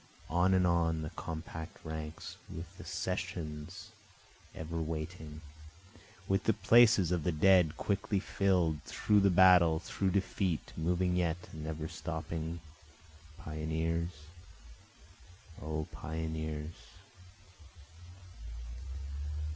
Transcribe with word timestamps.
On 0.31 0.55
and 0.55 0.65
on 0.65 1.03
the 1.03 1.11
compact 1.11 1.77
ranks, 1.85 2.35
With 2.49 2.79
accessions 2.79 3.89
ever 4.55 4.81
waiting, 4.81 5.41
with 6.27 6.45
the 6.45 6.53
places 6.57 7.11
of 7.11 7.23
the 7.23 7.31
dead 7.31 7.77
quickly 7.77 8.19
fill'd, 8.19 8.83
Through 8.83 9.19
the 9.19 9.29
battle, 9.29 9.77
through 9.77 10.09
defeat, 10.09 10.73
moving 10.75 11.15
yet 11.17 11.37
and 11.51 11.65
never 11.65 11.87
stopping, 11.87 12.61
Pioneers! 13.37 14.09
O 15.61 15.85
pioneers! 15.91 16.73